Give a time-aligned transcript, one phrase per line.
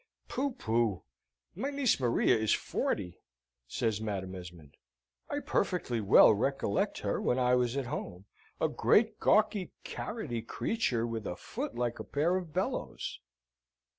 [0.27, 1.03] "Pooh, pooh!
[1.53, 3.19] my niece Maria is forty!"
[3.67, 4.75] says Madam Esmond.
[5.29, 8.25] "I perfectly well recollect her when I was at home
[8.59, 13.19] a great, gawky, carroty creature, with a foot like a pair of bellows."